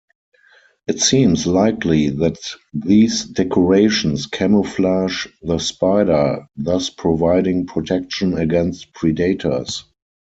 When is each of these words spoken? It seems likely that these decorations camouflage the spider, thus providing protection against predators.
It 0.87 0.99
seems 0.99 1.45
likely 1.45 2.09
that 2.09 2.39
these 2.73 3.23
decorations 3.25 4.25
camouflage 4.25 5.27
the 5.43 5.59
spider, 5.59 6.47
thus 6.57 6.89
providing 6.89 7.67
protection 7.67 8.35
against 8.35 8.91
predators. 8.95 9.83